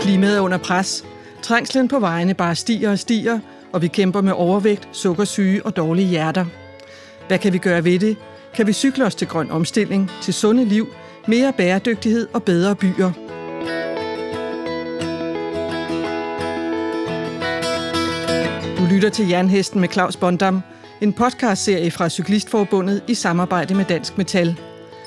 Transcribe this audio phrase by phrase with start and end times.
[0.00, 1.04] Klimaet er under pres.
[1.42, 3.38] Trængslen på vejene bare stiger og stiger,
[3.72, 6.44] og vi kæmper med overvægt, sukkersyge og dårlige hjerter.
[7.28, 8.16] Hvad kan vi gøre ved det?
[8.54, 10.86] Kan vi cykle os til grøn omstilling, til sunde liv,
[11.26, 13.27] mere bæredygtighed og bedre byer?
[18.98, 20.60] Lytter til Jernhesten med Claus Bondam,
[21.00, 24.58] en podcastserie fra Cyklistforbundet i samarbejde med Dansk Metal.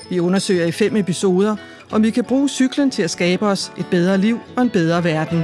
[0.10, 1.56] Vi undersøger i fem episoder,
[1.92, 5.04] om vi kan bruge cyklen til at skabe os et bedre liv og en bedre
[5.04, 5.44] verden.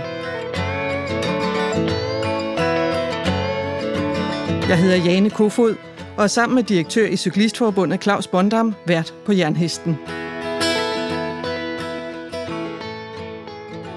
[4.69, 5.75] Jeg hedder Jane Kofod,
[6.17, 9.97] og er sammen med direktør i Cyklistforbundet Claus Bondam vært på Jernhesten.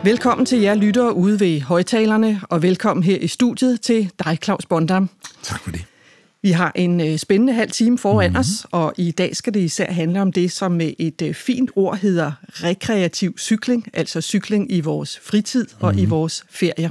[0.04, 4.66] Velkommen til jer lyttere ude ved højtalerne, og velkommen her i studiet til dig, Claus
[4.66, 5.10] Bondam.
[5.42, 5.84] Tak for det.
[6.42, 8.40] Vi har en øh, spændende halv time foran mm-hmm.
[8.40, 11.70] os, og i dag skal det især handle om det, som med et øh, fint
[11.76, 15.84] ord hedder rekreativ cykling, altså cykling i vores fritid mm-hmm.
[15.86, 16.10] og i mhm.
[16.10, 16.90] vores ferier.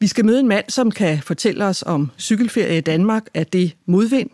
[0.00, 3.76] Vi skal møde en mand, som kan fortælle os om cykelferie i Danmark, at det
[3.86, 4.30] modvind,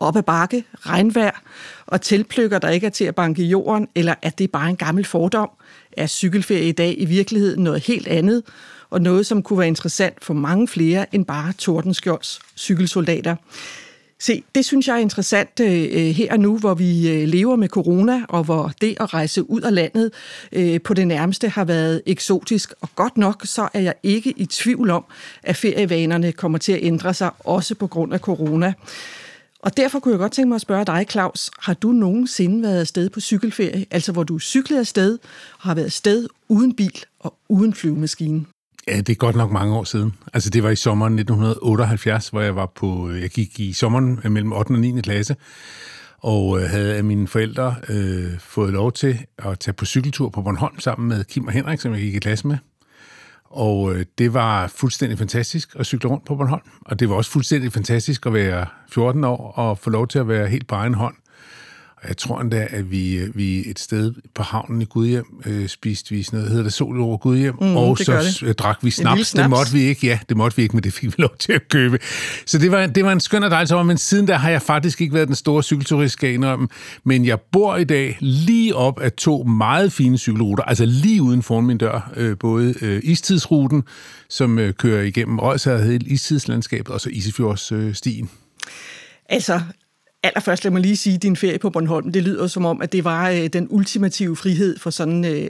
[0.00, 1.42] op ad bakke, regnvejr
[1.86, 4.76] og tilplykker, der ikke er til at banke jorden, eller at det er bare en
[4.76, 5.50] gammel fordom,
[5.92, 8.42] er cykelferie i dag i virkeligheden noget helt andet,
[8.90, 13.36] og noget, som kunne være interessant for mange flere end bare Tordenskjolds cykelsoldater.
[14.22, 17.56] Se, det synes jeg er interessant øh, øh her og nu, hvor vi øh, lever
[17.56, 20.12] med corona, og hvor det at rejse ud af landet
[20.52, 22.72] øh, på det nærmeste har været eksotisk.
[22.80, 25.04] Og godt nok, så er jeg ikke i tvivl om,
[25.42, 28.72] at ferievanerne kommer til at ændre sig, også på grund af corona.
[29.62, 32.80] Og derfor kunne jeg godt tænke mig at spørge dig, Claus, har du nogensinde været
[32.80, 35.18] afsted på cykelferie, altså hvor du cyklede afsted
[35.58, 38.44] og har været afsted uden bil og uden flyvemaskine?
[38.88, 40.14] Ja, det er godt nok mange år siden.
[40.32, 44.20] Altså det var i sommeren 1978, hvor jeg var på, øh, jeg gik i sommeren
[44.24, 44.70] øh, mellem 8.
[44.70, 45.00] og 9.
[45.00, 45.36] klasse,
[46.18, 50.42] og øh, havde af mine forældre øh, fået lov til at tage på cykeltur på
[50.42, 52.56] Bornholm sammen med Kim og Henrik, som jeg gik i klasse med.
[53.50, 56.62] Og øh, det var fuldstændig fantastisk at cykle rundt på Bornholm.
[56.80, 60.28] Og det var også fuldstændig fantastisk at være 14 år og få lov til at
[60.28, 61.14] være helt på egen hånd
[62.02, 65.68] og jeg tror endda, at vi, øh, vi et sted på havnen i Gudhjem øh,
[65.68, 68.58] spiste vi sådan noget, hedder det sol over Gudhjem, mm, og så det.
[68.58, 69.28] drak vi snaps.
[69.28, 69.42] snaps.
[69.42, 71.52] Det måtte vi ikke, ja, det måtte vi ikke, men det fik vi lov til
[71.52, 71.98] at købe.
[72.46, 74.62] Så det var, det var en skøn og dejlig sommer, men siden da har jeg
[74.62, 76.58] faktisk ikke været den store cykelturist, skal jeg
[77.04, 81.42] Men jeg bor i dag lige op af to meget fine cykelruter, altså lige uden
[81.42, 82.12] foran min dør.
[82.16, 83.82] Øh, både øh, istidsruten,
[84.28, 88.24] som øh, kører igennem Rødshavet, istidslandskabet, og så Isefjordsstien.
[88.24, 88.30] Øh,
[89.28, 89.60] Altså,
[90.22, 92.92] Allerførst lad mig lige sige, at din ferie på Bornholm, det lyder som om, at
[92.92, 95.48] det var øh, den ultimative frihed for sådan øh,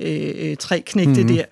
[0.51, 1.37] øh, tre knægte mm-hmm.
[1.37, 1.45] der.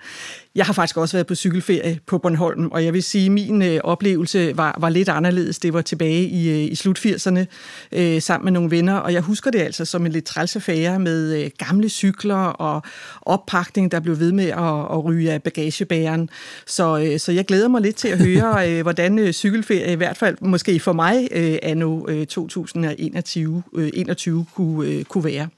[0.58, 3.62] Jeg har faktisk også været på cykelferie på Bornholm, og jeg vil sige, at min
[3.62, 5.58] øh, oplevelse var, var lidt anderledes.
[5.58, 7.44] Det var tilbage i, øh, i slut 80'erne
[7.92, 10.98] øh, sammen med nogle venner, og jeg husker det altså som en lidt træls affære
[10.98, 12.82] med øh, gamle cykler og
[13.22, 16.30] oppakning, der blev ved med at, at ryge af bagagebæren.
[16.66, 19.96] Så, øh, så jeg glæder mig lidt til at høre, øh, hvordan øh, cykelferie, i
[19.96, 25.48] hvert fald måske for mig, øh, anno øh, 2021 øh, 21 kunne, øh, kunne være.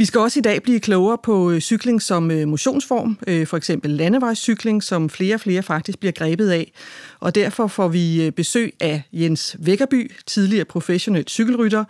[0.00, 3.56] Vi skal også i dag blive klogere på øh, cykling som øh, motionsform, øh, for
[3.56, 6.72] eksempel landevejscykling, som flere og flere faktisk bliver grebet af.
[7.20, 11.84] Og derfor får vi besøg af Jens Vækkerby, tidligere professionel cykelrytter,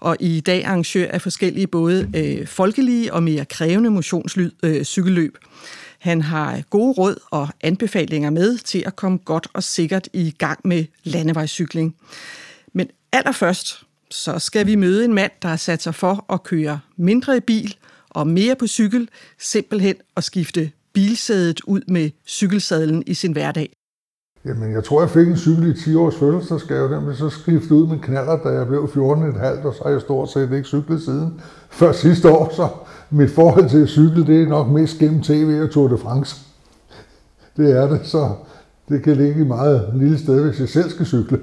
[0.00, 5.38] og i dag arrangør af forskellige både folkelige og mere krævende motionscykelløb.
[5.98, 10.60] Han har gode råd og anbefalinger med til at komme godt og sikkert i gang
[10.64, 11.96] med landevejscykling.
[12.72, 16.80] Men allerførst så skal vi møde en mand, der har sat sig for at køre
[16.96, 17.76] mindre i bil
[18.10, 23.76] og mere på cykel, simpelthen at skifte bilsædet ud med cykelsadlen i sin hverdag.
[24.44, 26.94] Jamen, jeg tror, jeg fik en cykel i 10 års fødselsdagsgave.
[26.94, 30.00] Den blev så skiftet ud med knaller, da jeg blev 14,5, og så har jeg
[30.00, 31.40] stort set ikke cyklet siden.
[31.70, 32.68] Før sidste år, så
[33.10, 36.36] mit forhold til cykel, det er nok mest gennem tv og Tour de France.
[37.56, 38.34] Det er det, så
[38.88, 41.40] det kan ligge i meget lille sted, hvis jeg selv skal cykle.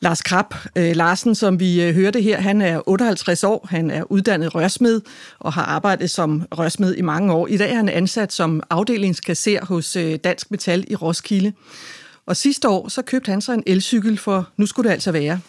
[0.00, 4.12] Lars Krab øh, Larsen, som vi øh, hørte her, han er 58 år, han er
[4.12, 5.00] uddannet rørsmed
[5.38, 7.46] og har arbejdet som rørsmed i mange år.
[7.46, 11.52] I dag er han ansat som afdelingskasser hos øh, Dansk Metal i Roskilde.
[12.26, 15.40] Og sidste år så købte han sig en elcykel, for nu skulle det altså være.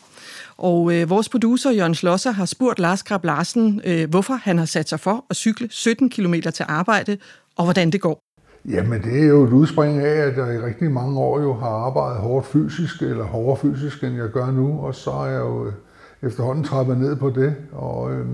[0.58, 4.66] Og øh, vores producer, Jørgen Schlosser, har spurgt Lars Krab Larsen, øh, hvorfor han har
[4.66, 7.18] sat sig for at cykle 17 km til arbejde,
[7.58, 8.29] og hvordan det går.
[8.70, 11.70] Jamen det er jo et udspring af, at jeg i rigtig mange år jo har
[11.70, 15.66] arbejdet hårdt fysisk, eller hårdere fysisk, end jeg gør nu, og så er jeg jo
[15.66, 15.74] øh,
[16.22, 18.26] efterhånden trappet ned på det, og øh,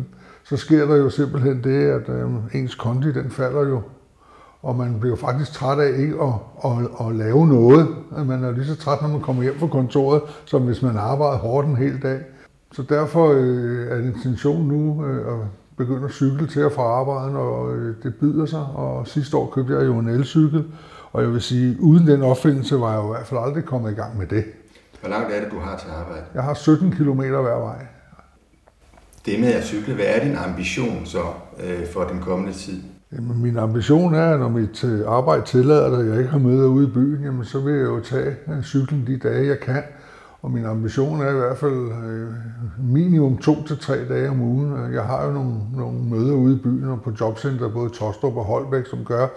[0.43, 3.81] så sker der jo simpelthen det, at øh, ens kondi den falder jo,
[4.61, 6.33] og man bliver faktisk træt af ikke at,
[6.65, 7.87] at, at lave noget.
[8.11, 10.97] Altså, man er lige så træt, når man kommer hjem fra kontoret, som hvis man
[10.97, 12.19] arbejder hårdt en hel dag.
[12.71, 16.81] Så derfor øh, er intentionen intention nu øh, at begynde at cykle til og fra
[16.81, 18.65] arbejde, og øh, det byder sig.
[18.75, 20.63] Og sidste år købte jeg jo en elcykel,
[21.11, 23.91] og jeg vil sige, uden den opfindelse var jeg jo i hvert fald aldrig kommet
[23.91, 24.43] i gang med det.
[25.01, 26.23] Hvor langt er det, du har til arbejde?
[26.33, 27.85] Jeg har 17 km hver vej.
[29.25, 31.23] Det med at cykle, hvad er din ambition så
[31.63, 32.83] øh, for den kommende tid?
[33.11, 36.39] Jamen, min ambition er, at når mit øh, arbejde tillader det, og jeg ikke har
[36.39, 39.59] møder ude i byen, jamen, så vil jeg jo tage øh, cyklen de dage, jeg
[39.59, 39.83] kan.
[40.45, 42.33] Og min ambition er i hvert fald øh,
[42.79, 44.93] minimum to til tre dage om ugen.
[44.93, 48.43] Jeg har jo nogle, nogle møder ude i byen og på jobcenter, både Tostrup og
[48.43, 49.27] Holbæk, som gør,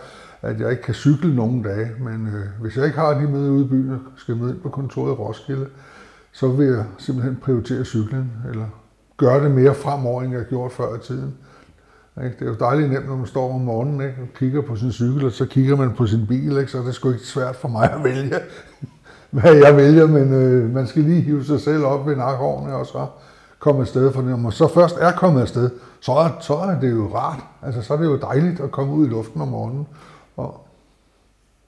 [0.43, 1.90] at jeg ikke kan cykle nogen dage.
[2.00, 4.60] Men øh, hvis jeg ikke har de møder ude i byen og skal møde ind
[4.60, 5.66] på kontoret i Roskilde,
[6.32, 8.66] så vil jeg simpelthen prioritere cyklen, eller
[9.16, 11.34] gøre det mere fremover, end jeg gjorde før i tiden.
[12.16, 14.22] Det er jo dejligt nemt, når man står om morgenen ikke?
[14.22, 16.70] og kigger på sin cykel, og så kigger man på sin bil, ikke?
[16.70, 18.34] så er det sgu ikke svært for mig at vælge,
[19.30, 22.86] hvad jeg vælger, men øh, man skal lige hive sig selv op ved nakhårene og
[22.86, 23.06] så
[23.58, 24.12] komme afsted.
[24.12, 25.70] For når man så først er kommet afsted,
[26.00, 27.40] så er, så er det jo rart.
[27.62, 29.86] Altså, så er det jo dejligt at komme ud i luften om morgenen.
[30.36, 30.66] Og,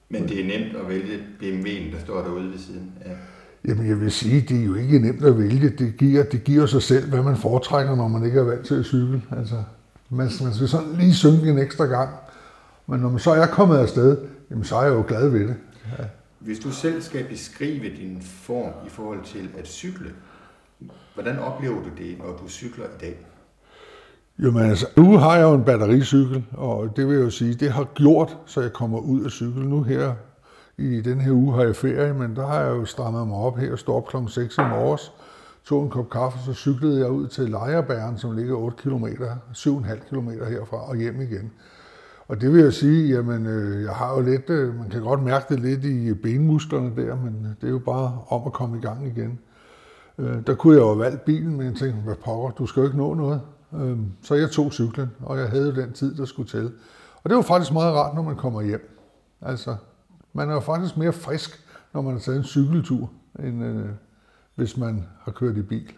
[0.09, 3.11] Men det er nemt at vælge BMW'en, der står derude ved siden af.
[3.67, 5.69] Jamen, jeg vil sige, det er jo ikke nemt at vælge.
[5.69, 8.79] Det giver, det giver sig selv, hvad man foretrækker, når man ikke er vant til
[8.79, 9.21] at cykle.
[9.37, 9.55] Altså,
[10.09, 12.09] man, man skal sådan lige synke en ekstra gang.
[12.87, 14.17] Men når man så er kommet afsted,
[14.51, 15.55] jamen, så er jeg jo glad ved det.
[15.99, 16.03] Ja.
[16.41, 20.13] Hvis du selv skal beskrive din form i forhold til at cykle,
[21.13, 23.25] hvordan oplever du det, når du cykler i dag?
[24.39, 27.71] Jamen altså, nu har jeg jo en battericykel, og det vil jeg jo sige, det
[27.71, 29.65] har gjort, så jeg kommer ud af cykel.
[29.65, 30.13] Nu her,
[30.77, 33.57] i den her uge har jeg ferie, men der har jeg jo strammet mig op
[33.57, 34.17] her og stået op kl.
[34.27, 35.11] 6 i morges,
[35.65, 39.05] tog en kop kaffe, så cyklede jeg ud til Lejerbæren, som ligger 8 km,
[39.53, 41.51] 7,5 km herfra og hjem igen.
[42.31, 45.23] Og det vil jeg sige, jamen, øh, jeg har jo lidt, øh, man kan godt
[45.23, 48.77] mærke det lidt i benmusklerne der, men øh, det er jo bare om at komme
[48.77, 49.39] i gang igen.
[50.17, 52.79] Øh, der kunne jeg jo have valgt bilen, men jeg tænkte, hvad pokker, du skal
[52.79, 53.41] jo ikke nå noget.
[53.73, 56.71] Øh, så jeg tog cyklen, og jeg havde den tid, der skulle til.
[57.23, 58.97] Og det var faktisk meget rart, når man kommer hjem.
[59.41, 59.75] Altså,
[60.33, 63.85] man er jo faktisk mere frisk, når man har taget en cykeltur, end øh,
[64.55, 65.91] hvis man har kørt i bil.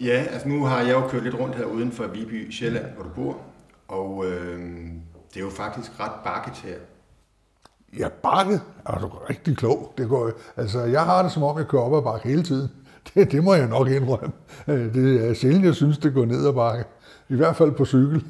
[0.00, 3.02] Ja, altså nu har jeg jo kørt lidt rundt her uden for Viby, Sjælland, hvor
[3.02, 3.36] du bor.
[3.88, 4.58] Og øh,
[5.34, 6.78] det er jo faktisk ret bakket her.
[7.98, 9.94] Ja, bakket er du rigtig klog.
[9.98, 12.68] Det går, altså, jeg har det som om, jeg kører op ad bakke hele tiden.
[13.14, 14.32] Det, det må jeg nok indrømme.
[14.66, 16.84] Det er sjældent, jeg synes, det går ned ad bakke.
[17.28, 18.24] I hvert fald på cykel.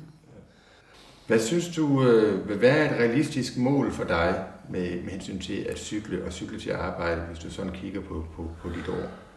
[1.26, 5.66] Hvad synes du øh, vil være et realistisk mål for dig med, med hensyn til
[5.70, 9.27] at cykle og cykle til arbejde, hvis du sådan kigger på, på, på dit år?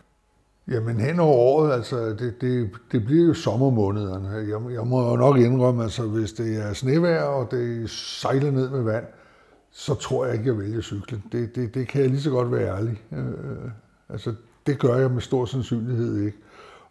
[0.72, 4.30] Jamen hen over året, altså det, det, det bliver jo sommermånederne.
[4.30, 8.70] Jeg, jeg må jo nok indrømme, altså hvis det er snevejr, og det sejler ned
[8.70, 9.06] med vand,
[9.72, 11.24] så tror jeg ikke, jeg vælger cyklen.
[11.32, 13.02] Det, det, det kan jeg lige så godt være ærlig.
[13.12, 13.72] Øh,
[14.10, 14.34] altså
[14.68, 16.38] det gør jeg med stor sandsynlighed ikke.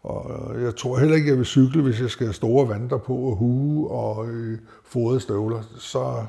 [0.03, 2.99] Og øh, jeg tror heller ikke, jeg vil cykle, hvis jeg skal have store vandter
[2.99, 5.63] på og hue og øh, fodrede støvler.
[5.79, 6.25] Så,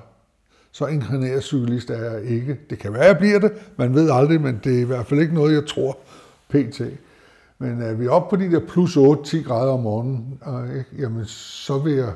[0.72, 2.60] så inklineret cyklist er jeg ikke.
[2.70, 3.52] Det kan være, jeg bliver det.
[3.78, 5.98] Man ved aldrig, men det er i hvert fald ikke noget, jeg tror
[6.50, 6.82] pt.
[7.62, 11.26] Men øh, er vi oppe på de der plus 8-10 grader om morgenen, øh, jamen,
[11.26, 12.14] så vil jeg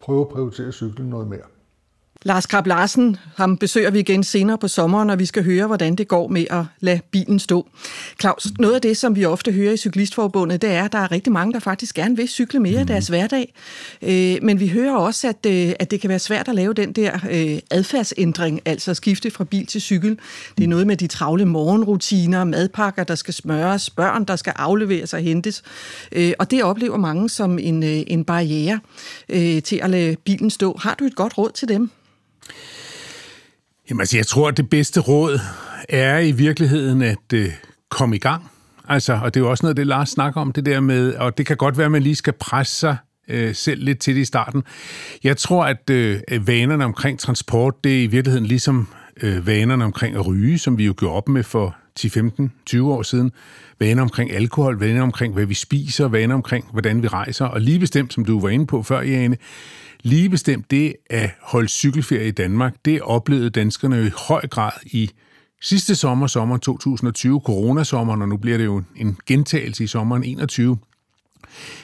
[0.00, 1.46] prøve at prioritere cyklen noget mere.
[2.28, 5.94] Lars Krab Larsen, ham besøger vi igen senere på sommeren, og vi skal høre, hvordan
[5.94, 7.68] det går med at lade bilen stå.
[8.20, 11.12] Claus, noget af det, som vi ofte hører i Cyklistforbundet, det er, at der er
[11.12, 13.54] rigtig mange, der faktisk gerne vil cykle mere i deres hverdag.
[14.02, 16.92] Øh, men vi hører også, at, øh, at det kan være svært at lave den
[16.92, 20.18] der øh, adfærdsændring, altså skifte fra bil til cykel.
[20.58, 25.14] Det er noget med de travle morgenrutiner, madpakker, der skal smøres, børn, der skal afleveres
[25.14, 25.62] og hentes.
[26.38, 28.80] Og det oplever mange som en, en barriere
[29.60, 30.78] til at lade bilen stå.
[30.82, 31.90] Har du et godt råd til dem?
[33.90, 35.40] Jamen altså, jeg tror, at det bedste råd
[35.88, 37.52] er i virkeligheden at øh,
[37.88, 38.50] komme i gang.
[38.88, 41.38] Altså, og det er jo også noget, det Lars snakker om, det der med, og
[41.38, 42.96] det kan godt være, at man lige skal presse sig
[43.28, 44.62] øh, selv lidt til det i starten.
[45.24, 48.88] Jeg tror, at øh, vanerne omkring transport, det er i virkeligheden ligesom
[49.22, 52.92] øh, vanerne omkring at ryge, som vi jo gjorde op med for 10, 15, 20
[52.92, 53.32] år siden.
[53.80, 57.44] Vaner omkring alkohol, vaner omkring, hvad vi spiser, vaner omkring, hvordan vi rejser.
[57.44, 59.36] Og lige bestemt, som du var inde på før, Jane,
[60.02, 64.72] Lige bestemt det at holde cykelferie i Danmark, det oplevede danskerne jo i høj grad
[64.84, 65.10] i
[65.62, 70.78] sidste sommer, sommer 2020, coronasommeren, og nu bliver det jo en gentagelse i sommeren 21.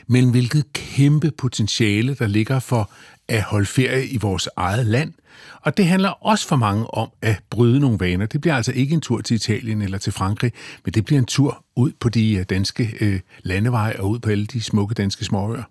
[0.07, 2.91] Men hvilket kæmpe potentiale, der ligger for
[3.29, 5.13] at holde ferie i vores eget land.
[5.61, 8.27] Og det handler også for mange om at bryde nogle vaner.
[8.27, 10.53] Det bliver altså ikke en tur til Italien eller til Frankrig,
[10.85, 14.31] men det bliver en tur ud på de øh, danske øh, landeveje og ud på
[14.31, 15.63] alle de smukke danske småøer.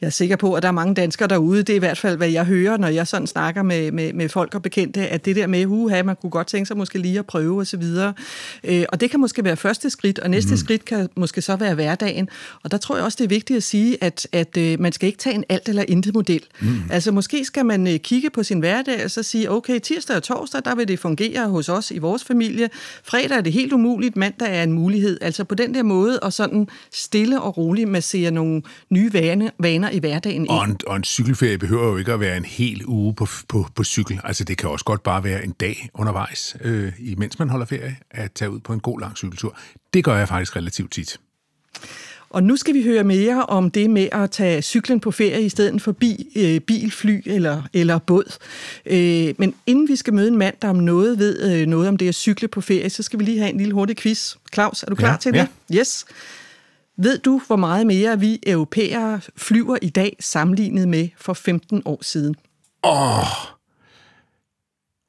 [0.00, 2.16] Jeg er sikker på, at der er mange danskere derude, det er i hvert fald,
[2.16, 5.36] hvad jeg hører, når jeg sådan snakker med, med, med folk og bekendte, at det
[5.36, 7.82] der med, uha, man kunne godt tænke sig måske lige at prøve osv.
[8.64, 10.56] Øh, og det kan måske være første skridt, og næste mm.
[10.56, 12.28] skridt kan måske så være hverdagen.
[12.62, 15.06] Og der tror jeg også, det er vigtigt at sige, at, at øh, man skal
[15.06, 16.42] ikke tage en alt eller intet model.
[16.60, 16.68] Mm.
[16.90, 20.22] Altså måske skal man øh, kigge på sin hverdag og så sige, okay, tirsdag og
[20.22, 22.70] torsdag, der vil det fungere hos os i vores familie.
[23.04, 25.18] Fredag er det helt umuligt, mandag er en mulighed.
[25.20, 29.90] Altså på den der måde, og sådan stille og roligt massere nogle nye vaner, vaner
[29.90, 30.50] i hverdagen.
[30.50, 33.66] Og en, og en cykelferie behøver jo ikke at være en hel uge på, på,
[33.74, 34.20] på cykel.
[34.24, 37.96] Altså det kan også godt bare være en dag undervejs, øh, imens man holder ferie,
[38.10, 39.58] at tage ud på en god lang cykeltur.
[39.94, 41.20] Det gør jeg faktisk relativt tit.
[42.30, 45.48] Og nu skal vi høre mere om det med at tage cyklen på ferie i
[45.48, 48.36] stedet for bi, øh, bil, fly eller, eller båd.
[48.86, 51.96] Øh, men inden vi skal møde en mand, der om noget ved øh, noget om
[51.96, 54.34] det at cykle på ferie, så skal vi lige have en lille hurtig quiz.
[54.54, 55.46] Claus, er du klar Ja, til ja.
[55.70, 55.78] det?
[55.78, 56.04] Yes.
[56.98, 61.98] Ved du, hvor meget mere vi europæere flyver i dag sammenlignet med for 15 år
[62.02, 62.34] siden?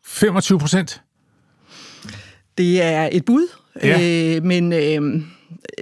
[0.05, 1.01] 25 procent?
[2.57, 3.47] Det er et bud,
[3.83, 4.35] Ja.
[4.37, 5.21] øh, men øh,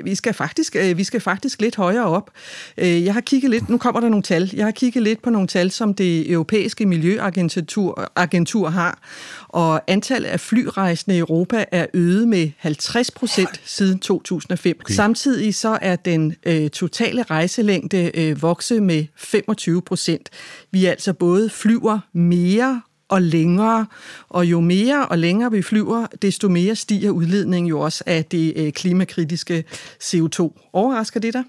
[0.03, 2.31] vi skal faktisk øh, vi skal faktisk lidt højere op.
[2.77, 4.51] Øh, jeg har kigget lidt, nu kommer der nogle tal.
[4.53, 8.99] Jeg har kigget lidt på nogle tal, som det europæiske miljøagentur agentur har,
[9.47, 14.77] og antallet af flyrejsende i Europa er øget med 50 procent siden 2005.
[14.81, 14.93] Okay.
[14.93, 20.29] Samtidig så er den øh, totale rejselængde øh, vokset med 25 procent.
[20.71, 23.85] Vi altså både flyver mere og længere.
[24.29, 28.53] Og jo mere og længere vi flyver, desto mere stiger udledningen jo også af det
[28.55, 29.63] øh, klimakritiske
[30.03, 30.69] CO2.
[30.73, 31.43] Overrasker det dig?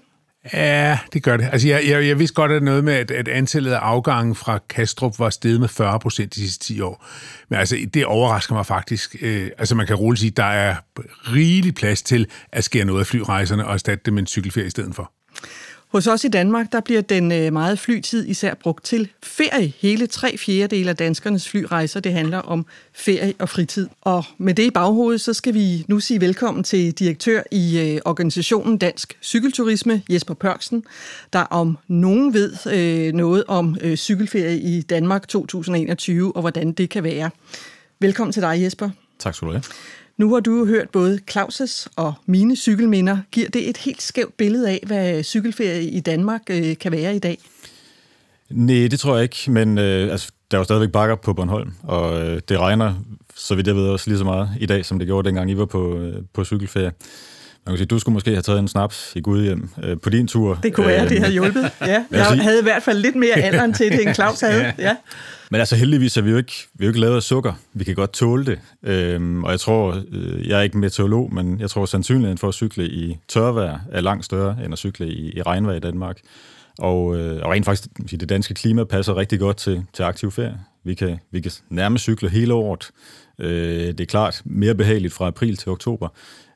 [0.53, 1.49] Ja, det gør det.
[1.51, 4.59] Altså, jeg, jeg, jeg vidste godt, at noget med, at, at antallet af afgange fra
[4.69, 7.05] Kastrup var steget med 40 procent de sidste 10 år.
[7.49, 9.15] Men altså, det overrasker mig faktisk.
[9.21, 10.75] Øh, altså, man kan roligt sige, at der er
[11.33, 14.69] rigelig plads til at skære noget af flyrejserne og erstatte det med en cykelferie i
[14.69, 15.11] stedet for.
[15.87, 19.73] Hos os i Danmark, der bliver den øh, meget flytid især brugt til ferie.
[19.79, 23.87] Hele tre fjerdedele af danskernes flyrejser, det handler om ferie og fritid.
[24.01, 28.01] Og med det i baghovedet, så skal vi nu sige velkommen til direktør i øh,
[28.05, 30.83] organisationen Dansk Cykelturisme, Jesper Pørksen,
[31.33, 36.89] der om nogen ved øh, noget om øh, cykelferie i Danmark 2021 og hvordan det
[36.89, 37.29] kan være.
[37.99, 38.89] Velkommen til dig, Jesper.
[39.19, 39.63] Tak skal du have.
[40.17, 43.17] Nu har du jo hørt både Claus' og mine cykelminder.
[43.31, 47.19] Giver det et helt skævt billede af, hvad cykelferie i Danmark øh, kan være i
[47.19, 47.37] dag?
[48.49, 51.71] Nej, det tror jeg ikke, men øh, altså, der er jo stadigvæk bakker på Bornholm,
[51.83, 52.93] og øh, det regner,
[53.35, 55.57] så vidt jeg ved, også lige så meget i dag, som det gjorde dengang I
[55.57, 56.91] var på, øh, på cykelferie.
[57.67, 60.27] Man kan sige, du skulle måske have taget en snaps i Gudhjem øh, på din
[60.27, 60.59] tur.
[60.63, 61.71] Det kunne være, Øh, det havde hjulpet.
[61.81, 64.73] Ja, jeg havde i hvert fald lidt mere alderen til det, end Claus havde.
[64.79, 64.95] Ja.
[65.51, 67.53] Men altså heldigvis er vi jo ikke, vi er jo ikke lavet af sukker.
[67.73, 68.59] Vi kan godt tåle det.
[68.83, 72.53] Øhm, og jeg tror, øh, jeg er ikke meteorolog, men jeg tror sandsynligheden for at
[72.53, 76.17] cykle i tørvejr er langt større end at cykle i, i regnvejr i Danmark.
[76.79, 80.59] Og, øh, og rent faktisk, det danske klima passer rigtig godt til, til aktiv ferie.
[80.83, 82.89] Vi kan, vi kan nærmest cykle hele året.
[83.39, 86.07] Øh, det er klart mere behageligt fra april til oktober.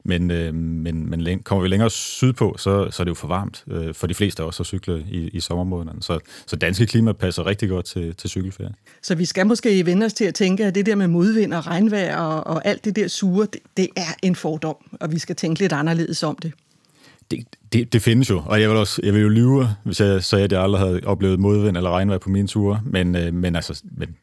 [0.03, 3.63] Men, øh, men, men kommer vi længere sydpå, så, så er det jo for varmt
[3.71, 6.01] øh, for de fleste os at cykle i, i sommermånederne.
[6.01, 8.73] Så, så danske klima passer rigtig godt til, til cykelferie.
[9.01, 11.67] Så vi skal måske vende os til at tænke, at det der med modvind og
[11.67, 15.35] regnvejr og, og alt det der sure, det, det er en fordom, og vi skal
[15.35, 16.53] tænke lidt anderledes om det.
[17.31, 20.23] Det, det, det findes jo, og jeg vil, også, jeg vil jo lyve, hvis jeg
[20.23, 23.55] sagde, at jeg aldrig havde oplevet modvind eller regnvejr på mine ture, men, øh, men,
[23.55, 24.15] altså, men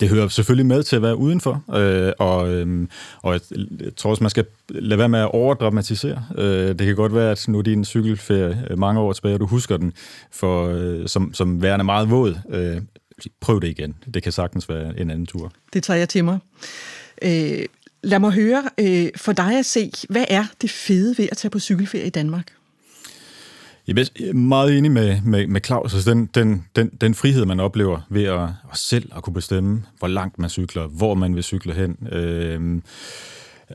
[0.00, 2.88] det hører selvfølgelig med til at være udenfor, øh, og, øh,
[3.22, 3.40] og jeg,
[3.80, 6.24] jeg tror også, man skal lade være med at overdramatisere.
[6.38, 9.40] Øh, det kan godt være, at nu er din cykelferie øh, mange år tilbage, og
[9.40, 9.92] du husker den
[10.30, 12.38] for, øh, som, som værende meget våd.
[12.50, 12.82] Øh,
[13.40, 13.94] prøv det igen.
[14.14, 15.52] Det kan sagtens være en anden tur.
[15.72, 16.38] Det tager jeg til mig.
[17.22, 17.64] Øh,
[18.02, 21.50] lad mig høre, øh, for dig at se, hvad er det fede ved at tage
[21.50, 22.46] på cykelferie i Danmark?
[23.88, 25.94] Jeg er meget enig med, med, med Claus.
[25.94, 29.82] Altså den, den, den, den frihed, man oplever ved at, at selv at kunne bestemme,
[29.98, 32.08] hvor langt man cykler, hvor man vil cykle hen.
[32.12, 32.82] Øh,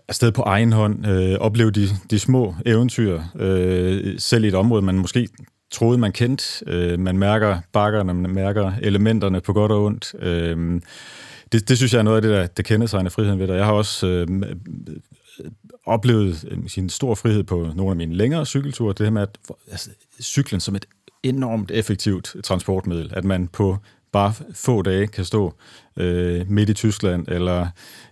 [0.07, 4.81] afsted på egen hånd, øh, opleve de, de små eventyr, øh, selv i et område,
[4.81, 5.27] man måske
[5.71, 6.43] troede, man kendte.
[6.67, 10.15] Øh, man mærker bakkerne, man mærker elementerne på godt og ondt.
[10.19, 10.81] Øh,
[11.51, 13.55] det, det synes jeg er noget af det, der, det kendetegner friheden ved dig.
[13.55, 14.27] Jeg har også øh,
[15.85, 19.37] oplevet øh, sin stor frihed på nogle af mine længere cykelture, det her med at
[19.71, 19.89] altså,
[20.21, 20.85] cyklen som et
[21.23, 23.77] enormt effektivt transportmiddel, at man på
[24.11, 25.53] bare få dage kan stå
[25.97, 27.67] øh, midt i Tyskland, eller,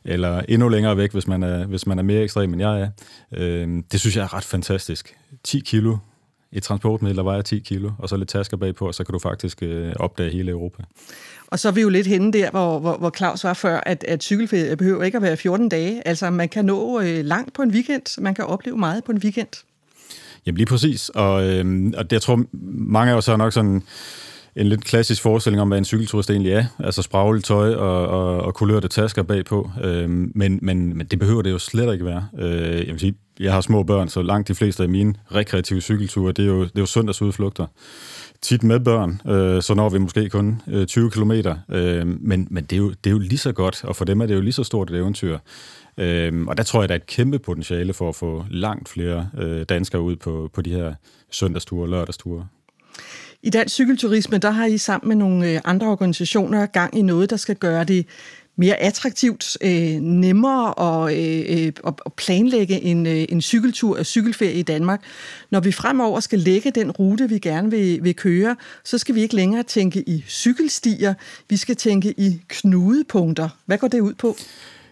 [0.05, 2.89] eller endnu længere væk, hvis man er, hvis man er mere ekstrem, end jeg er.
[3.31, 5.15] Øh, det synes jeg er ret fantastisk.
[5.43, 5.97] 10 kilo
[6.53, 9.20] et transportmiddel, der vejer 10 kilo, og så lidt tasker bagpå, og så kan du
[9.20, 10.84] faktisk øh, opdage hele Europa.
[11.48, 14.03] Og så er vi jo lidt henne der, hvor, hvor, hvor Claus var før, at,
[14.08, 16.08] at cykelferie behøver ikke at være 14 dage.
[16.08, 18.22] Altså, man kan nå øh, langt på en weekend.
[18.22, 19.63] Man kan opleve meget på en weekend.
[20.46, 22.43] Jamen lige præcis, og, øh, og det, jeg tror,
[22.74, 23.84] mange af os har nok sådan
[24.55, 26.65] en lidt klassisk forestilling om, hvad en cykelturist egentlig er.
[26.79, 29.72] Altså spragligt tøj og, og, og kulørte tasker bagpå.
[29.84, 32.27] Øh, men, men, men det behøver det jo slet ikke være.
[32.39, 35.81] Øh, jeg vil sige, jeg har små børn, så langt de fleste af mine rekreative
[35.81, 37.67] cykelture, det er jo, det er jo søndagsudflugter.
[38.41, 41.31] Tit med børn, øh, så når vi måske kun øh, 20 km.
[41.69, 44.21] Øh, men men det, er jo, det er jo lige så godt, og for dem
[44.21, 45.38] er det jo lige så stort et eventyr.
[45.98, 49.29] Øh, og der tror jeg, der er et kæmpe potentiale for at få langt flere
[49.38, 50.93] øh, danskere ud på, på de her
[51.31, 52.48] søndagsture og lørdagsture.
[53.43, 57.29] I Dansk Cykelturisme, der har I sammen med nogle øh, andre organisationer gang i noget,
[57.29, 58.05] der skal gøre det
[58.55, 64.53] mere attraktivt, øh, nemmere at, øh, øh at planlægge en, øh, en cykeltur og cykelferie
[64.53, 65.03] i Danmark.
[65.51, 69.22] Når vi fremover skal lægge den rute, vi gerne vil, vil køre, så skal vi
[69.22, 71.13] ikke længere tænke i cykelstier,
[71.50, 73.50] vi skal tænke i knudepunkter.
[73.65, 74.36] Hvad går det ud på?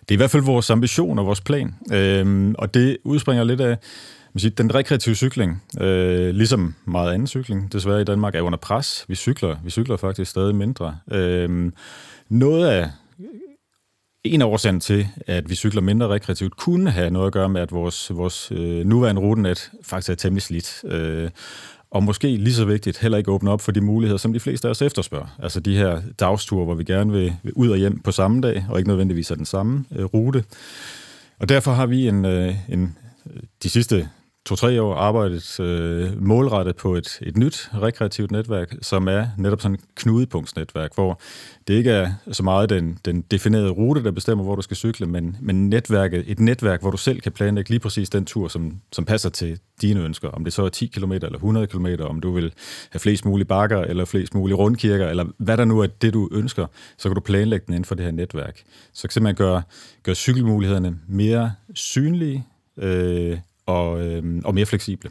[0.01, 3.61] Det er i hvert fald vores ambition og vores plan, øhm, og det udspringer lidt
[3.61, 3.77] af,
[4.37, 9.05] siger, den rekreative cykling, øh, ligesom meget anden cykling, desværre i Danmark, er under pres.
[9.07, 10.97] Vi cykler, vi cykler faktisk stadig mindre.
[11.11, 11.71] Øh,
[12.29, 12.89] noget af
[14.23, 17.61] en af årsagen til, at vi cykler mindre rekreativt, kunne have noget at gøre med,
[17.61, 20.83] at vores, vores øh, nuværende rutenet faktisk er temmelig slidt.
[20.83, 21.29] Øh,
[21.91, 24.67] og måske lige så vigtigt, heller ikke åbne op for de muligheder, som de fleste
[24.67, 25.35] af os efterspørger.
[25.39, 28.65] Altså de her dagsture, hvor vi gerne vil, vil ud og hjem på samme dag,
[28.69, 30.43] og ikke nødvendigvis af den samme øh, rute.
[31.39, 32.95] Og derfor har vi en, øh, en
[33.35, 34.09] øh, de sidste
[34.49, 39.75] to-tre år arbejdet øh, målrettet på et, et nyt rekreativt netværk, som er netop sådan
[39.75, 41.21] et knudepunktsnetværk, hvor
[41.67, 45.05] det ikke er så meget den, den definerede rute, der bestemmer, hvor du skal cykle,
[45.05, 48.81] men, men netværket, et netværk, hvor du selv kan planlægge lige præcis den tur, som,
[48.91, 50.29] som passer til dine ønsker.
[50.29, 52.53] Om det så er 10 km eller 100 km, om du vil
[52.91, 56.29] have flest mulige bakker eller flest mulige rundkirker, eller hvad der nu er det, du
[56.31, 56.65] ønsker,
[56.97, 58.63] så kan du planlægge den inden for det her netværk.
[58.93, 59.61] Så kan man gøre,
[60.03, 62.45] gøre cykelmulighederne mere synlige,
[62.77, 63.37] øh,
[63.69, 65.09] og, øh, og mere fleksible.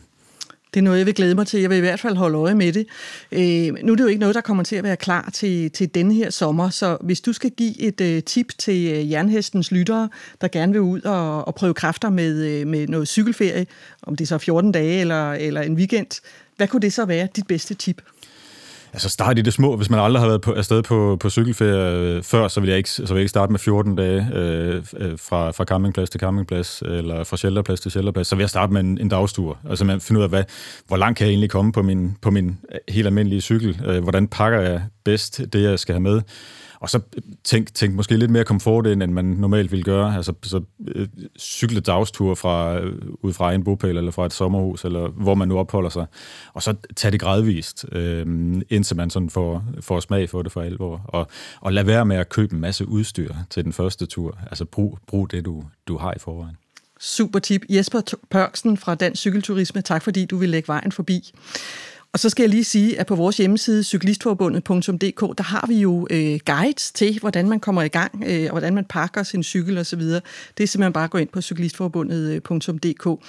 [0.74, 1.60] Det er noget, jeg vil glæde mig til.
[1.60, 2.86] Jeg vil i hvert fald holde øje med det.
[3.32, 5.94] Øh, nu er det jo ikke noget, der kommer til at være klar til, til
[5.94, 10.08] denne her sommer, så hvis du skal give et øh, tip til øh, jernhestens lyttere,
[10.40, 13.66] der gerne vil ud og, og prøve kræfter med, øh, med noget cykelferie,
[14.02, 16.20] om det er så 14 dage eller, eller en weekend,
[16.56, 18.02] hvad kunne det så være, dit bedste tip?
[18.92, 19.76] Altså start i det små.
[19.76, 22.76] Hvis man aldrig har været på, afsted på, på cykelferie øh, før, så vil, jeg
[22.76, 26.20] ikke, så vil jeg ikke starte med 14 dage øh, øh, fra, fra campingplads til
[26.20, 28.26] campingplads, eller fra shelterplads til shelterplads.
[28.26, 29.58] Så vil jeg starte med en, en dagstur.
[29.68, 30.44] Altså man finder ud af, hvad,
[30.86, 33.80] hvor langt kan jeg egentlig komme på min, på min øh, helt almindelige cykel?
[33.86, 36.20] Øh, hvordan pakker jeg bedst det, jeg skal have med?
[36.80, 40.16] Og så øh, tænk, tænk måske lidt mere komfort ind, end man normalt ville gøre.
[40.16, 44.84] Altså så, øh, cykle dagstur fra, øh, ud fra en bopæl eller fra et sommerhus,
[44.84, 46.06] eller hvor man nu opholder sig.
[46.52, 48.26] Og så tage det gradvist, øh,
[48.70, 51.00] indtil man sådan får, får smag for det for alvor.
[51.04, 51.26] Og,
[51.60, 54.38] og lad være med at købe en masse udstyr til den første tur.
[54.46, 56.56] Altså brug, brug det, du, du har i forvejen.
[57.00, 57.62] Super tip.
[57.70, 61.32] Jesper Pørksen fra Dansk Cykelturisme, tak fordi du vil lægge vejen forbi.
[62.12, 66.06] Og så skal jeg lige sige, at på vores hjemmeside, cyklistforbundet.dk, der har vi jo
[66.10, 69.78] øh, guides til, hvordan man kommer i gang, øh, og hvordan man pakker sin cykel
[69.78, 70.00] osv.
[70.00, 70.22] Det
[70.60, 73.24] er simpelthen bare at gå ind på cyklistforbundet.dk.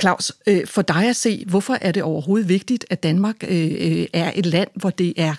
[0.00, 4.06] Claus, øh, for dig at se, hvorfor er det overhovedet vigtigt, at Danmark øh, øh,
[4.12, 5.34] er et land, hvor det er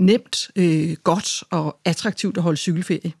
[0.00, 3.12] nemt, øh, godt og attraktivt at holde cykelferie?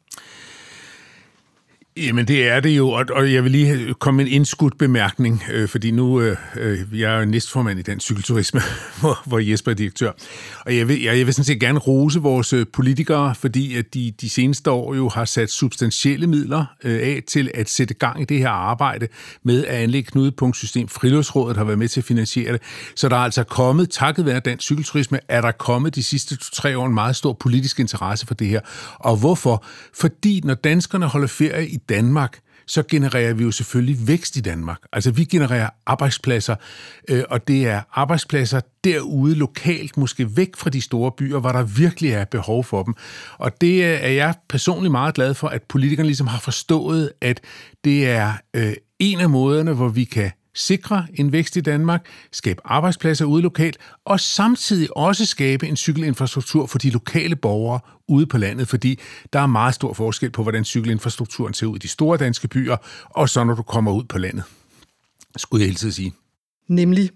[1.96, 5.68] Jamen det er det jo, og, jeg vil lige komme med en indskudt bemærkning, øh,
[5.68, 8.60] fordi nu, øh, øh jeg er jo næstformand i den cykelturisme,
[9.00, 10.12] hvor, hvor Jesper er direktør,
[10.66, 13.94] og jeg vil, jeg, jeg vil sådan set gerne rose vores øh, politikere, fordi at
[13.94, 18.20] de de seneste år jo har sat substantielle midler øh, af til at sætte gang
[18.22, 19.08] i det her arbejde
[19.42, 20.88] med at anlægge knudepunktsystem.
[20.88, 22.62] Friluftsrådet har været med til at finansiere det,
[22.96, 26.78] så der er altså kommet, takket være dansk cykelturisme, er der kommet de sidste to-tre
[26.78, 28.60] år en meget stor politisk interesse for det her.
[28.94, 29.64] Og hvorfor?
[29.94, 34.78] Fordi når danskerne holder ferie i Danmark, så genererer vi jo selvfølgelig vækst i Danmark.
[34.92, 36.56] Altså vi genererer arbejdspladser,
[37.08, 41.62] øh, og det er arbejdspladser derude lokalt, måske væk fra de store byer, hvor der
[41.62, 42.94] virkelig er behov for dem.
[43.38, 47.40] Og det øh, er jeg personligt meget glad for, at politikerne ligesom har forstået, at
[47.84, 52.60] det er øh, en af måderne, hvor vi kan sikre en vækst i Danmark, skabe
[52.64, 58.38] arbejdspladser ude lokalt, og samtidig også skabe en cykelinfrastruktur for de lokale borgere ude på
[58.38, 59.00] landet, fordi
[59.32, 62.76] der er meget stor forskel på, hvordan cykelinfrastrukturen ser ud i de store danske byer,
[63.04, 64.44] og så når du kommer ud på landet,
[65.36, 66.12] skulle jeg hele sige.
[66.68, 67.10] Nemlig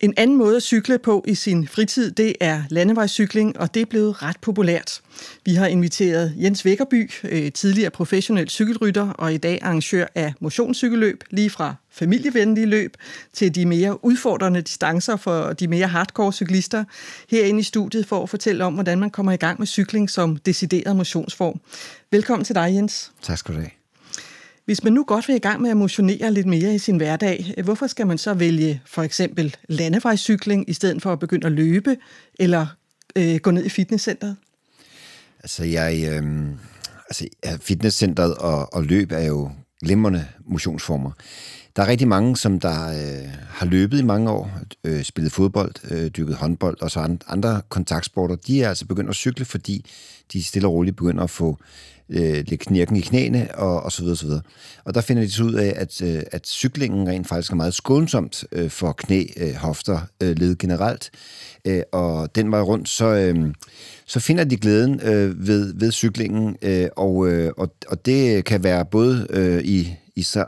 [0.00, 3.86] en anden måde at cykle på i sin fritid, det er landevejscykling, og det er
[3.86, 5.00] blevet ret populært.
[5.44, 11.24] Vi har inviteret Jens Vækkerby, øh, tidligere professionel cykelrytter og i dag arrangør af motionscykelløb,
[11.30, 12.96] lige fra familievenlige løb
[13.32, 16.84] til de mere udfordrende distancer for de mere hardcore cyklister,
[17.30, 20.36] herinde i studiet for at fortælle om, hvordan man kommer i gang med cykling som
[20.36, 21.60] decideret motionsform.
[22.10, 23.12] Velkommen til dig, Jens.
[23.22, 23.70] Tak skal du have.
[24.64, 27.54] Hvis man nu godt vil i gang med at motionere lidt mere i sin hverdag,
[27.64, 31.96] hvorfor skal man så vælge for eksempel landevejscykling i stedet for at begynde at løbe
[32.38, 32.66] eller
[33.16, 34.36] øh, gå ned i fitnesscenteret?
[35.40, 36.48] Altså, jeg, øh,
[37.08, 37.28] altså
[37.60, 39.50] fitnesscenteret og, og løb er jo
[39.84, 41.10] glimrende motionsformer.
[41.76, 44.50] Der er rigtig mange, som der øh, har løbet i mange år,
[44.84, 48.36] øh, spillet fodbold, øh, dykket håndbold og så andre kontaktsporter.
[48.36, 49.90] De er altså begyndt at cykle, fordi
[50.32, 51.58] de stille og roligt begynder at få
[52.08, 54.42] øh, lidt knirken i knæene og, og så videre, så videre.
[54.84, 57.74] Og der finder de så ud af, at, øh, at cyklingen rent faktisk er meget
[57.74, 61.10] skånsomt øh, for knæ, øh, hofter, øh, led generelt.
[61.64, 63.54] Øh, og den vej rundt, så, øh,
[64.06, 68.64] så finder de glæden øh, ved, ved cyklingen, øh, og, øh, og, og det kan
[68.64, 69.96] være både øh, i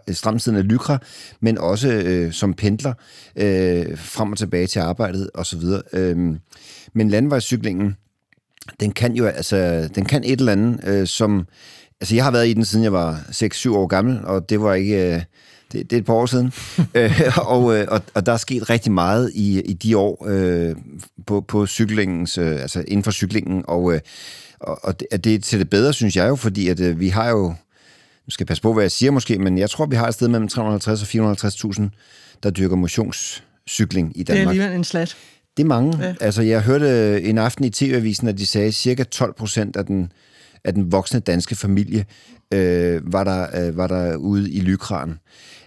[0.08, 0.98] i stramtiden af Lykra,
[1.40, 2.94] men også øh, som pendler
[3.36, 5.62] øh, frem og tilbage til arbejdet osv.
[5.92, 6.16] Øh,
[6.92, 7.96] men landevejscyklingen,
[8.80, 11.46] den kan jo altså, den kan et eller andet, øh, som...
[12.00, 14.74] Altså, jeg har været i den, siden jeg var 6-7 år gammel, og det var
[14.74, 15.14] ikke...
[15.14, 15.22] Øh,
[15.72, 16.52] det, det er et par år siden.
[16.94, 20.76] øh, og, øh, og, og der er sket rigtig meget i, i de år øh,
[21.26, 24.00] på, på cyklingens, øh, altså inden for cyklingen, og, øh,
[24.60, 27.08] og, og det, det er til det bedre, synes jeg jo, fordi at øh, vi
[27.08, 27.54] har jo,
[28.26, 30.14] nu skal jeg passe på, hvad jeg siger måske, men jeg tror, vi har et
[30.14, 31.82] sted mellem 350 og 450.000,
[32.42, 34.40] der dyrker motionscykling i Danmark.
[34.40, 35.16] Det er alligevel en slat.
[35.56, 36.04] Det er mange.
[36.04, 36.14] Ja.
[36.20, 39.86] Altså, jeg hørte en aften i TV-avisen, at de sagde, at cirka 12 procent af
[39.86, 40.12] den,
[40.64, 42.06] af den voksne danske familie
[42.54, 45.18] øh, var, der, øh, var der ude i Lykran.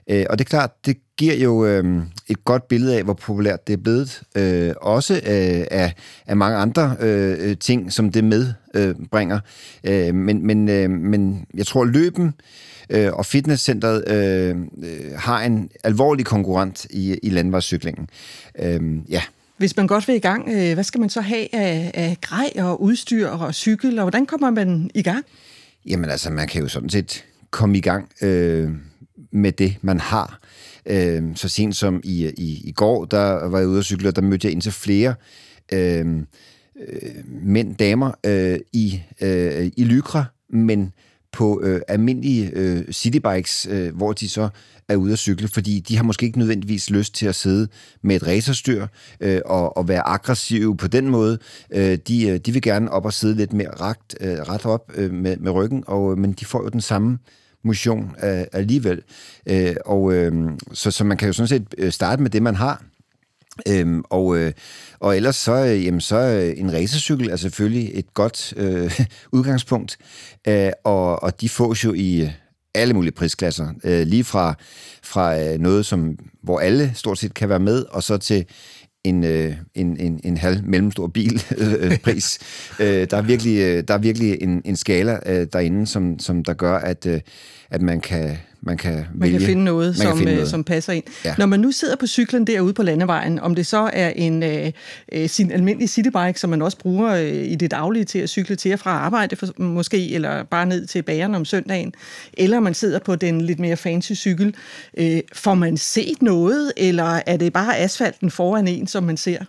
[0.09, 3.67] Øh, og det er klart, det giver jo øh, et godt billede af, hvor populært
[3.67, 4.21] det er blevet.
[4.36, 5.93] Øh, også øh, af,
[6.28, 9.39] af mange andre øh, ting, som det medbringer.
[9.84, 12.34] Øh, øh, men, men, øh, men jeg tror, løben
[12.89, 18.08] øh, og fitnesscenteret øh, øh, har en alvorlig konkurrent i, i landvejscyklingen.
[18.60, 19.21] Øh, ja.
[19.58, 22.51] Hvis man godt vil i gang, øh, hvad skal man så have af, af grej
[22.58, 25.25] og udstyr og cykel, og hvordan kommer man i gang?
[25.86, 28.69] Jamen altså, man kan jo sådan set komme i gang øh,
[29.32, 30.39] med det, man har.
[30.86, 34.15] Øh, så sent som i, i, i går, der var jeg ude at cykle, og
[34.15, 35.15] der mødte jeg ind til flere
[35.73, 36.28] øhm,
[36.88, 40.93] øh, mænd, damer øh, i, øh, i Lykra, men
[41.32, 44.49] på øh, almindelige øh, citybikes, øh, hvor de så
[44.88, 47.67] er ude at cykle, fordi de har måske ikke nødvendigvis lyst til at sidde
[48.01, 48.88] med et racerstyr
[49.19, 51.39] øh, og, og være aggressive på den måde.
[51.73, 54.91] Øh, de, øh, de vil gerne op og sidde lidt mere ragt, øh, ret op
[54.95, 57.17] øh, med, med ryggen, og, øh, men de får jo den samme
[57.65, 59.01] motion øh, alligevel.
[59.49, 62.56] Øh, og, øh, så, så man kan jo sådan set øh, starte med det, man
[62.56, 62.84] har,
[63.67, 64.54] Øhm, og, øh,
[64.99, 68.99] og ellers så, øh, jamen, så øh, en racercykel er selvfølgelig et godt øh,
[69.38, 69.97] udgangspunkt,
[70.47, 72.32] øh, og, og de fås jo i øh,
[72.73, 74.56] alle mulige prisklasser, øh, lige fra,
[75.04, 78.45] fra øh, noget, som, hvor alle stort set kan være med, og så til
[79.05, 82.39] en, øh, en, en, en halv mellemstor bil øh, pris.
[82.79, 86.43] øh, der er virkelig, øh, der er virkelig en, en skala øh, derinde, som, som
[86.43, 87.21] der gør, at, øh,
[87.69, 89.38] at man kan, man kan man vælge.
[89.38, 90.49] Kan finde noget, som, finde øh, noget.
[90.49, 91.04] som passer ind.
[91.25, 91.36] Ja.
[91.38, 94.71] Når man nu sidder på cyklen derude på landevejen, om det så er en øh,
[95.12, 98.56] øh, sin almindelige citybike, som man også bruger øh, i det daglige til at cykle
[98.56, 101.93] til og fra arbejde for, måske, eller bare ned til bageren om søndagen,
[102.34, 104.56] eller man sidder på den lidt mere fancy cykel,
[104.97, 109.39] øh, får man set noget, eller er det bare asfalten foran en, som man ser?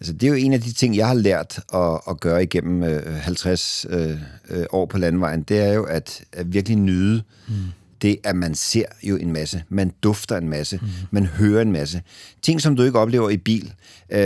[0.00, 2.82] Altså, det er jo en af de ting, jeg har lært at, at gøre igennem
[2.82, 4.10] øh, 50 øh,
[4.50, 7.54] øh, år på landvejen, det er jo at, at virkelig nyde mm
[8.02, 10.88] det, at man ser jo en masse, man dufter en masse, mm.
[11.10, 12.02] man hører en masse.
[12.42, 13.72] Ting, som du ikke oplever i bil,
[14.10, 14.20] øh,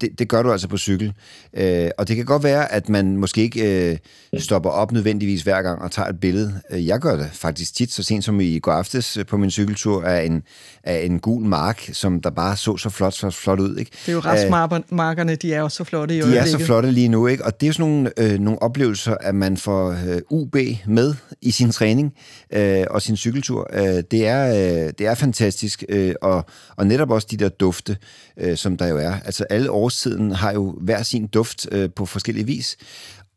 [0.00, 1.12] det, det gør du altså på cykel.
[1.54, 3.98] Øh, og det kan godt være, at man måske ikke øh,
[4.38, 6.60] stopper op nødvendigvis hver gang og tager et billede.
[6.70, 10.02] Øh, jeg gør det faktisk tit, så sent som i går aftes på min cykeltur,
[10.02, 10.42] af en,
[10.84, 13.76] af en gul mark, som der bare så så flot, så flot ud.
[13.76, 13.90] Ikke?
[14.06, 17.08] Det er jo restmarkerne, de er også så flotte i De er så flotte lige
[17.08, 17.44] nu, ikke?
[17.44, 21.50] og det er sådan nogle, øh, nogle oplevelser, at man får øh, UB med i
[21.50, 22.12] sin træning
[22.52, 23.70] øh, og sin cykeltur.
[23.72, 26.44] Øh, det, er, øh, det er fantastisk, øh, og,
[26.76, 27.96] og netop også de der dufte,
[28.40, 29.14] øh, som der jo er.
[29.24, 32.76] Altså alle årstiden har jo hver sin duft øh, på forskellige vis,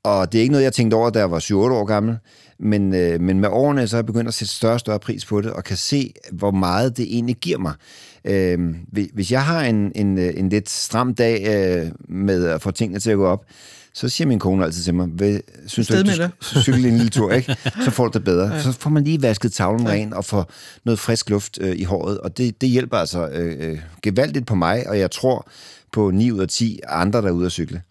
[0.04, 2.18] og det er ikke noget, jeg tænkte over, da jeg var 7-8 år gammel,
[2.60, 5.26] men, øh, men med årene så er jeg begyndt at sætte større og større pris
[5.26, 7.74] på det, og kan se, hvor meget det egentlig giver mig.
[8.26, 8.76] Øh,
[9.14, 13.00] hvis jeg har en, en, øh, en lidt stram dag øh, med at få tingene
[13.00, 13.46] til at gå op,
[14.00, 16.98] så siger min kone altid til mig, Hvad, synes du ikke, du skal cykle en
[16.98, 17.58] lille tur, ikke?
[17.86, 18.54] så får du det bedre.
[18.54, 18.62] Ja.
[18.62, 19.94] Så får man lige vasket tavlen ja.
[19.94, 20.52] ren og får
[20.84, 24.56] noget frisk luft øh, i håret, og det, det hjælper altså øh, øh, gevaldigt på
[24.56, 25.50] mig, og jeg tror
[25.92, 27.82] på 9 ud af 10 andre, der er ude at cykle.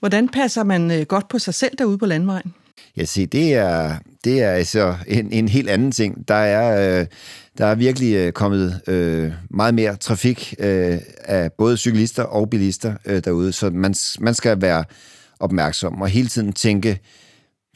[0.00, 2.54] Hvordan passer man øh, godt på sig selv derude på landvejen?
[2.96, 6.28] Ja, se, det er, det er altså en, en helt anden ting.
[6.28, 7.06] Der er, øh,
[7.58, 12.94] der er virkelig øh, kommet øh, meget mere trafik øh, af både cyklister og bilister
[13.06, 14.84] øh, derude, så man, man skal være
[15.40, 17.00] opmærksom og hele tiden tænke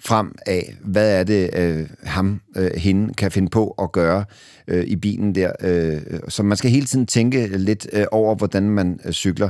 [0.00, 4.24] frem af, hvad er det, øh, ham, øh, hende kan finde på at gøre
[4.68, 5.52] øh, i bilen der.
[5.60, 9.48] Øh, så man skal hele tiden tænke lidt øh, over, hvordan man øh, cykler.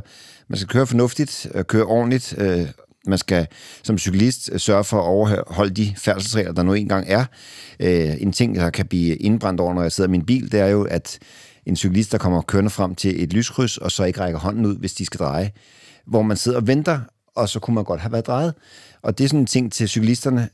[0.48, 2.34] Man skal køre fornuftigt, øh, køre ordentligt.
[2.38, 2.66] Øh,
[3.06, 3.46] man skal
[3.82, 7.24] som cyklist øh, sørge for at overholde de færdselsregler, der nu engang er.
[7.80, 10.60] Øh, en ting, der kan blive indbrændt over, når jeg sidder i min bil, det
[10.60, 11.18] er jo, at
[11.66, 14.78] en cyklist, der kommer kørende frem til et lyskryds, og så ikke rækker hånden ud,
[14.78, 15.50] hvis de skal dreje.
[16.06, 17.00] Hvor man sidder og venter,
[17.38, 18.54] og så kunne man godt have været drejet.
[19.02, 20.48] Og det er sådan en ting til cyklisterne.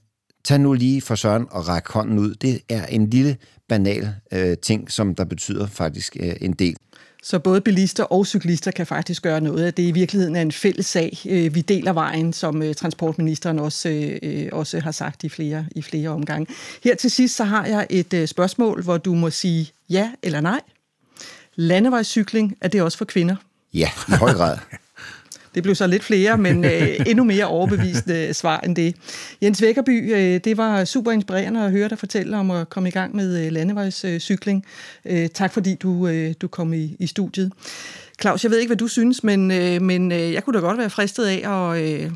[0.45, 2.35] Tag nu lige for søren og ræk hånden ud.
[2.35, 3.37] Det er en lille,
[3.69, 6.77] banal øh, ting, som der betyder faktisk øh, en del.
[7.23, 9.83] Så både bilister og cyklister kan faktisk gøre noget af det.
[9.83, 11.19] I virkeligheden er en fælles sag.
[11.29, 15.83] Øh, vi deler vejen, som øh, transportministeren også, øh, også har sagt i flere, i
[15.83, 16.47] flere omgange.
[16.85, 20.61] Her til sidst så har jeg et spørgsmål, hvor du må sige ja eller nej.
[21.55, 23.37] Landevejscykling, er det også for kvinder?
[23.75, 24.59] Ja, i høj grad.
[25.55, 28.97] Det blev så lidt flere, men øh, endnu mere overbevisende svar end det.
[29.43, 32.93] Jens Vækkerby, øh, det var super inspirerende at høre dig fortælle om at komme i
[32.93, 34.65] gang med øh, landevejscykling.
[35.05, 37.53] Øh, tak fordi du, øh, du kom i, i studiet.
[38.21, 40.79] Claus, jeg ved ikke, hvad du synes, men, øh, men øh, jeg kunne da godt
[40.79, 41.83] være fristet af at...
[41.83, 42.11] Øh,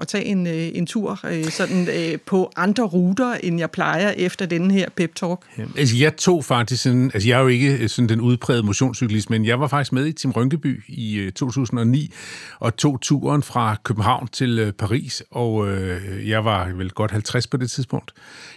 [0.00, 4.10] at tage en, øh, en tur øh, sådan, øh, på andre ruter, end jeg plejer
[4.10, 5.58] efter denne her pep-talk?
[5.58, 8.62] Ja, altså, jeg tog faktisk sådan, altså jeg er jo ikke øh, sådan den udprægede
[8.62, 12.12] motionscyklist, men jeg var faktisk med i Tim Rynkeby i øh, 2009
[12.58, 17.46] og tog turen fra København til øh, Paris, og øh, jeg var vel godt 50
[17.46, 18.12] på det tidspunkt.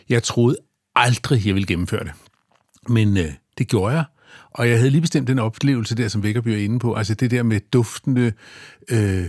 [0.09, 0.57] Jeg troede
[0.95, 2.11] aldrig, jeg ville gennemføre det.
[2.87, 4.03] Men øh, det gjorde jeg.
[4.51, 7.31] Og jeg havde lige bestemt den oplevelse der, som Vækkerby er inde på, altså det
[7.31, 8.31] der med duftende
[8.89, 9.25] øh,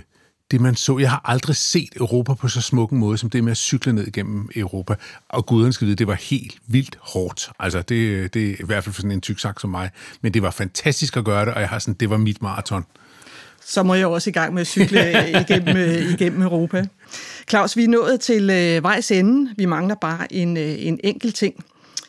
[0.50, 0.98] det, man så.
[0.98, 3.92] Jeg har aldrig set Europa på så smuk en måde, som det med at cykle
[3.92, 4.94] ned igennem Europa.
[5.28, 7.50] Og guderne skal vide, det var helt vildt hårdt.
[7.58, 9.90] Altså, det, det er i hvert fald for sådan en tyksak som mig.
[10.20, 12.84] Men det var fantastisk at gøre det, og jeg har sådan, det var mit maraton.
[13.66, 15.00] Så må jeg også i gang med at cykle
[15.48, 16.86] igennem, øh, igennem Europa.
[17.48, 19.54] Claus, vi er nået til øh, vejs ende.
[19.56, 21.64] Vi mangler bare en, øh, en enkelt ting.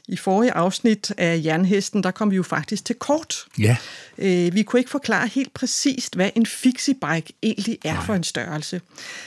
[0.07, 3.45] I forrige afsnit af Jernhesten, der kom vi jo faktisk til kort.
[3.59, 3.77] Ja.
[4.17, 8.05] Øh, vi kunne ikke forklare helt præcist, hvad en fixie-bike egentlig er Nej.
[8.05, 8.81] for en størrelse.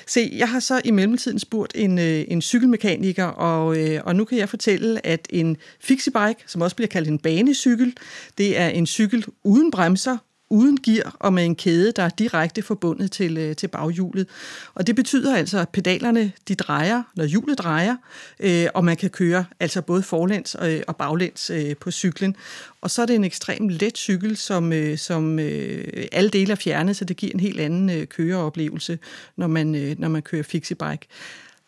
[0.07, 4.25] Se, jeg har så i mellemtiden spurgt en, øh, en cykelmekaniker, og, øh, og nu
[4.25, 7.97] kan jeg fortælle, at en fixie-bike, som også bliver kaldt en banecykel,
[8.39, 10.17] det er en cykel uden bremser,
[10.51, 14.27] uden gear og med en kæde, der er direkte forbundet til, øh, til baghjulet.
[14.75, 17.97] Og det betyder altså, at pedalerne de drejer, når hjulet drejer,
[18.41, 22.37] øh, og man kan køre altså både forlæns og, og baglæns øh, på cyklen.
[22.81, 26.57] Og så er det en ekstremt let cykel, som, øh, som øh, alle dele er
[26.57, 28.99] fjernet, så det giver en helt anden øh, køreoplevelse,
[29.37, 31.07] når man, øh, når man kører fixie-bike.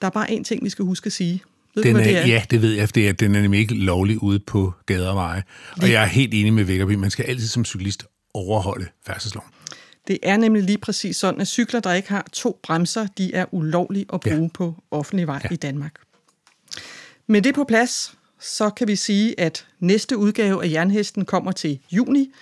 [0.01, 1.43] Der er bare én ting, vi skal huske at sige.
[1.75, 2.27] Ved den du, er, det er?
[2.27, 5.17] Ja, det ved jeg, det er, den er nemlig ikke lovlig ude på gader og
[5.17, 5.43] veje.
[5.83, 9.51] Og jeg er helt enig med Vækkerby, man skal altid som cyklist overholde færdselsloven.
[10.09, 13.47] Det er nemlig lige præcis sådan, at cykler, der ikke har to bremser, de er
[13.55, 14.49] ulovlige at bruge ja.
[14.55, 15.49] på offentlig vej ja.
[15.55, 15.95] i Danmark.
[17.27, 21.79] Med det på plads, så kan vi sige, at næste udgave af Jernhesten kommer til
[21.93, 22.33] juni.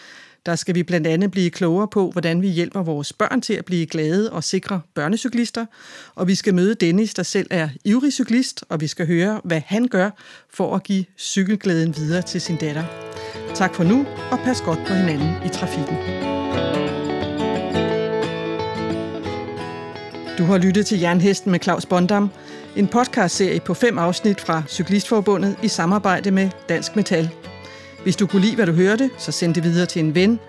[0.46, 3.64] Der skal vi blandt andet blive klogere på, hvordan vi hjælper vores børn til at
[3.64, 5.66] blive glade og sikre børnecyklister.
[6.14, 9.60] Og vi skal møde Dennis, der selv er ivrig cyklist, og vi skal høre, hvad
[9.66, 10.10] han gør
[10.50, 13.07] for at give cykelglæden videre til sin datter.
[13.58, 15.96] Tak for nu, og pas godt på hinanden i trafikken.
[20.38, 22.30] Du har lyttet til Jernhesten med Claus Bondam,
[22.76, 27.30] en podcastserie på fem afsnit fra Cyklistforbundet i samarbejde med Dansk Metal.
[28.02, 30.40] Hvis du kunne lide, hvad du hørte, så send det videre til en ven.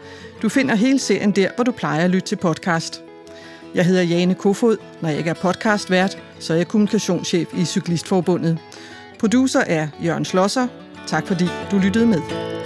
[0.42, 3.02] Du finder hele serien der, hvor du plejer at lytte til podcast.
[3.76, 4.78] Jeg hedder Jane Kofod.
[5.02, 8.58] Når jeg ikke er podcastvært, så er jeg kommunikationschef i Cyklistforbundet.
[9.20, 10.68] Producer er Jørgen Slosser.
[11.08, 12.59] Tak fordi du lyttede med.